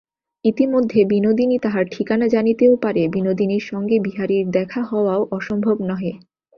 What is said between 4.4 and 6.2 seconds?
দেখা হওয়াও অসম্ভব নহে।